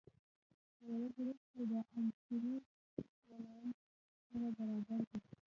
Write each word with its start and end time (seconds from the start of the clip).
په 0.75 0.81
یوه 0.89 1.07
ګروپ 1.15 1.39
کې 1.51 1.61
د 1.69 1.71
عنصرونو 1.95 2.53
ولانس 3.29 3.77
سره 4.29 4.47
برابر 4.57 4.99
دی. 5.09 5.19